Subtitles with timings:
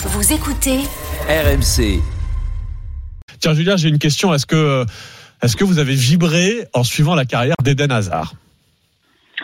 [0.00, 0.78] Vous écoutez
[1.28, 2.00] RMC.
[3.40, 4.32] Tiens, Julien, j'ai une question.
[4.32, 4.86] Est-ce que,
[5.42, 8.34] est-ce que vous avez vibré en suivant la carrière d'Eden Hazard?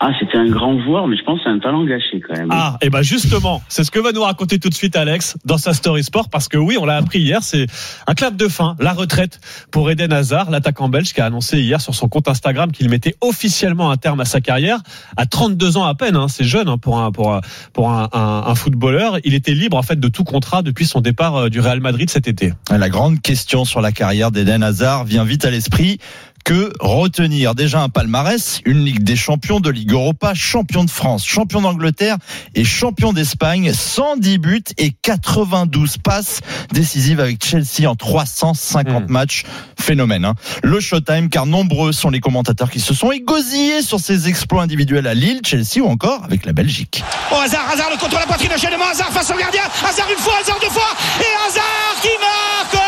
[0.00, 2.48] Ah, c'était un grand joueur, mais je pense que c'est un talent gâché quand même.
[2.50, 5.58] Ah, et ben justement, c'est ce que va nous raconter tout de suite Alex dans
[5.58, 7.66] sa story sport, parce que oui, on l'a appris hier, c'est
[8.06, 11.80] un clap de fin, la retraite pour Eden Hazard, l'attaquant belge qui a annoncé hier
[11.80, 14.78] sur son compte Instagram qu'il mettait officiellement un terme à sa carrière
[15.16, 16.16] à 32 ans à peine.
[16.16, 17.40] Hein, c'est jeune hein, pour un pour un,
[17.72, 19.18] pour un, un- un footballeur.
[19.24, 22.08] Il était libre en fait de tout contrat depuis son départ euh, du Real Madrid
[22.10, 22.52] cet été.
[22.70, 25.98] La grande question sur la carrière d'Eden Hazard vient vite à l'esprit.
[26.44, 27.54] Que retenir?
[27.54, 32.16] Déjà un palmarès, une Ligue des Champions de Ligue Europa, champion de France, champion d'Angleterre
[32.56, 36.40] et champion d'Espagne, 110 buts et 92 passes
[36.72, 39.12] décisives avec Chelsea en 350 Mm.
[39.12, 39.44] matchs.
[39.80, 40.24] Phénomène.
[40.24, 40.34] Hein.
[40.64, 45.06] Le Showtime, car nombreux sont les commentateurs qui se sont égosillés sur ses exploits individuels
[45.06, 47.04] à Lille, Chelsea ou encore avec la Belgique.
[47.30, 50.34] Oh Hazard, Hazard le contre la poitrine enchaînement, Hazard face au gardien, Hazard une fois,
[50.40, 52.87] Hazard deux fois, et Hazard qui marque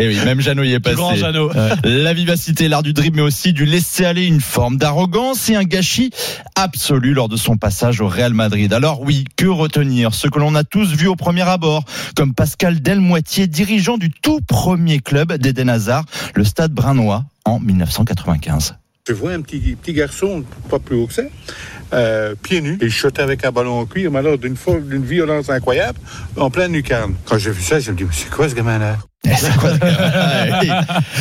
[0.00, 0.96] Et oui, même Jeannot y est passé.
[0.96, 1.50] Grand Jeannot.
[1.84, 5.64] La vivacité, l'art du dribble, mais aussi du laisser aller, une forme d'arrogance et un
[5.64, 6.10] gâchis
[6.54, 8.72] absolu lors de son passage au Real Madrid.
[8.72, 11.84] Alors oui, que retenir Ce que l'on a tous vu au premier abord,
[12.16, 18.76] comme Pascal Delmoitier, dirigeant du tout premier club d'Eden Hazard, le Stade Brinois, en 1995.
[19.06, 21.22] Je vois un petit, petit garçon, pas plus haut que ça,
[21.92, 24.56] euh, pieds nus, et il chutait avec un ballon en cuir, mais alors d'une
[24.88, 25.98] d'une violence incroyable,
[26.36, 27.14] en pleine lucarne.
[27.24, 28.98] Quand j'ai vu ça, je me dis, mais c'est quoi ce gamin-là?
[29.58, 29.70] Quoi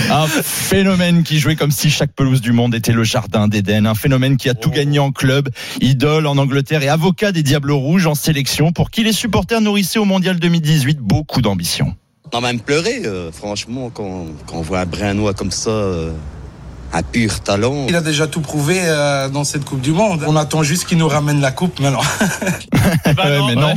[0.10, 3.86] Un phénomène qui jouait comme si chaque pelouse du monde était le jardin d'Éden.
[3.86, 5.50] Un phénomène qui a tout gagné en club,
[5.82, 10.00] idole en Angleterre et avocat des Diables Rouges en sélection pour qui les supporters nourrissaient
[10.00, 11.94] au Mondial 2018 beaucoup d'ambition.
[12.32, 16.12] On a même pleuré, euh, franchement, quand, quand on voit un Brinois comme ça, euh,
[16.94, 17.86] un pur talent.
[17.88, 20.24] Il a déjà tout prouvé euh, dans cette Coupe du Monde.
[20.28, 22.02] On attend juste qu'il nous ramène la coupe maintenant.
[23.06, 23.74] Ouais, mais non.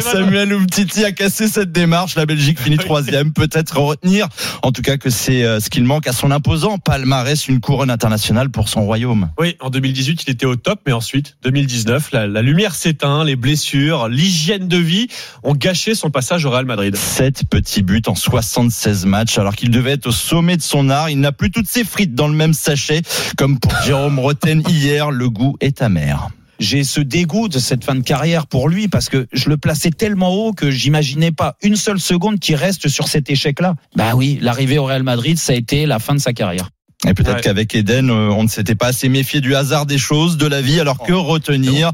[0.00, 2.16] Samuel Umtiti a cassé cette démarche.
[2.16, 3.32] La Belgique finit troisième.
[3.32, 4.28] Peut-être retenir,
[4.62, 7.90] en tout cas, que c'est euh, ce qu'il manque à son imposant palmarès, une couronne
[7.90, 9.30] internationale pour son royaume.
[9.38, 13.36] Oui, en 2018, il était au top, mais ensuite, 2019, la, la lumière s'éteint, les
[13.36, 15.08] blessures, l'hygiène de vie
[15.42, 16.96] ont gâché son passage au Real Madrid.
[16.96, 21.10] 7 petits buts en 76 matchs, alors qu'il devait être au sommet de son art.
[21.10, 23.02] Il n'a plus toutes ses frites dans le même sachet.
[23.36, 26.28] Comme pour Jérôme Roten hier, le goût est amer.
[26.58, 29.90] j'ai ce dégoût de cette fin de carrière pour lui parce que je le plaçais
[29.90, 33.76] tellement haut que j'imaginais pas une seule seconde qu'il reste sur cet échec-là.
[33.96, 36.68] Bah oui, l'arrivée au Real Madrid, ça a été la fin de sa carrière.
[37.08, 37.40] Et peut-être Ouais.
[37.40, 40.60] qu'avec Eden, euh, on ne s'était pas assez méfié du hasard des choses, de la
[40.60, 41.92] vie, alors que retenir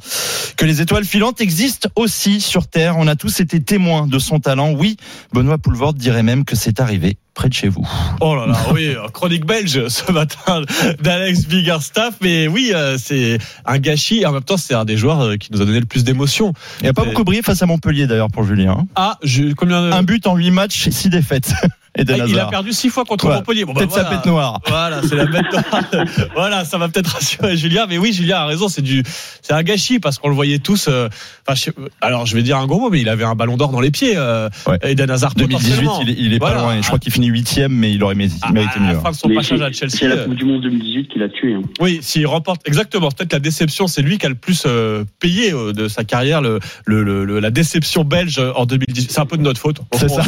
[0.56, 2.96] que les étoiles filantes existent aussi sur Terre.
[2.98, 4.72] On a tous été témoins de son talent.
[4.72, 4.96] Oui,
[5.32, 7.86] Benoît Poulvord dirait même que c'est arrivé près de chez vous.
[8.20, 10.62] Oh là là, oui, chronique belge ce matin
[11.02, 14.96] d'Alex Biggerstaff, mais oui, euh, c'est un gâchis et en même temps c'est un des
[14.96, 16.54] joueurs euh, qui nous a donné le plus d'émotion.
[16.80, 18.76] Il n'y a pas Et- beaucoup brillé face à Montpellier d'ailleurs pour Julien.
[18.80, 18.86] hein.
[18.96, 19.92] Ah, je, combien de...
[19.92, 21.52] Un but en 8 matchs, 6 défaites.
[21.96, 22.50] Eden Ah, il a Hazard.
[22.50, 23.34] perdu six fois contre Ouais.
[23.36, 23.64] Montpellier.
[23.64, 24.60] Bon, bah, Peut-être sa bête noire.
[24.68, 25.64] Voilà, c'est la bête noire.
[26.34, 27.86] voilà, ça va peut-être rassurer Julien.
[27.88, 28.68] Mais oui, Julien a raison.
[28.68, 29.02] C'est du,
[29.42, 30.88] c'est un gâchis parce qu'on le voyait tous.
[30.88, 31.08] euh,
[31.46, 33.56] enfin, je sais- alors, je vais dire un gros mot, mais il avait un ballon
[33.56, 34.14] d'or dans les pieds.
[34.16, 34.78] Euh, Ouais.
[34.82, 36.00] Eden Hazard 2018, potentiellement.
[36.02, 36.56] il est, il est Voilà.
[36.56, 36.76] pas loin.
[36.82, 39.00] Je crois qu'il finit 8 mais il aurait mérité, à, mérité à la mieux.
[39.00, 39.96] fin de son Mais passage c'est- à Chelsea.
[39.98, 41.54] C'est la euh, Coupe du Monde 2018 qui l'a tué.
[41.54, 41.62] hein.
[41.80, 43.08] Oui, s'il remporte exactement.
[43.10, 46.40] Peut-être la déception, c'est lui qui a le plus euh, payé euh, de sa carrière.
[46.42, 49.10] Le, le, le- le- la déception belge en 2018.
[49.12, 49.80] C'est un peu de notre faute.
[49.94, 50.22] C'est ça.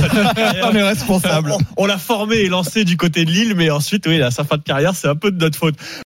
[0.62, 1.52] On- On est responsable.
[1.76, 4.56] On, l'a formé et lancé du côté de Lille, mais ensuite, oui, à sa fin
[4.56, 5.76] de carrière, c'est un peu de notre faute.